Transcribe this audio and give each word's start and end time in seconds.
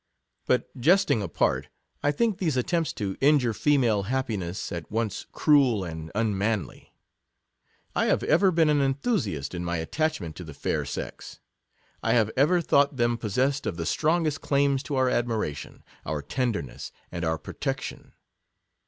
But 0.47 0.75
jesting 0.75 1.21
apart, 1.21 1.67
I 2.01 2.09
think 2.11 2.39
these 2.39 2.57
attempts 2.57 2.91
to 2.93 3.15
injure 3.21 3.53
female 3.53 4.01
happiness, 4.09 4.71
at 4.71 4.89
once 4.89 5.27
cruel 5.31 5.83
and 5.83 6.11
unmanly. 6.15 6.91
I 7.95 8.07
have 8.07 8.23
ever 8.23 8.49
been 8.49 8.67
an 8.67 8.81
enthusiast 8.81 9.53
in 9.53 9.63
my 9.63 9.77
attach 9.77 10.19
ment 10.19 10.35
to. 10.37 10.43
the 10.43 10.55
fair 10.55 10.85
sex— 10.85 11.39
I 12.03 12.13
have 12.13 12.31
ever 12.35 12.61
thought 12.61 12.97
them 12.97 13.15
possessed 13.15 13.67
of 13.67 13.77
the 13.77 13.85
strongest 13.85 14.41
claims 14.41 14.81
to 14.89 14.95
our 14.95 15.07
admiration, 15.07 15.83
our 16.03 16.23
tenderness, 16.23 16.91
and 17.11 17.23
our 17.23 17.37
protec 17.37 17.81
tion. 17.81 18.13